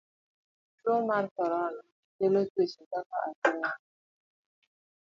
[0.79, 1.81] Tuo mar korona
[2.15, 3.71] kelo tuoche kaka athung'a ma